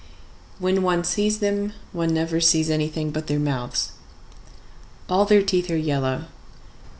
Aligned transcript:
When 0.57 0.81
one 0.81 1.03
sees 1.03 1.37
them, 1.41 1.73
one 1.91 2.11
never 2.11 2.41
sees 2.41 2.71
anything 2.71 3.11
but 3.11 3.27
their 3.27 3.37
mouths. 3.37 3.91
All 5.07 5.25
their 5.25 5.43
teeth 5.43 5.69
are 5.69 5.77
yellow. 5.77 6.25